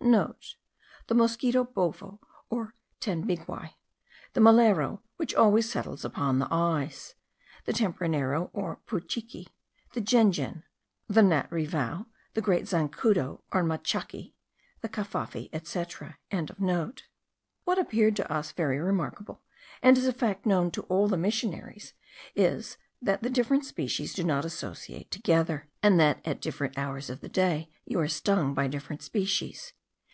[0.00, 3.74] (* The mosquito bovo or tenbiguai;
[4.32, 7.14] the melero, which always settles upon the eyes;
[7.66, 9.46] the tempranero, or putchiki;
[9.92, 10.64] the jejen;
[11.06, 14.32] the gnat rivau, the great zancudo, or matchaki;
[14.80, 16.16] the cafafi, etc.)
[17.64, 19.42] What appeared to us very remarkable,
[19.82, 21.92] and is a fact known to all the missionaries,
[22.34, 27.20] is, that the different species do not associate together, and that at different hours of
[27.20, 29.74] the day you are stung by distinct species.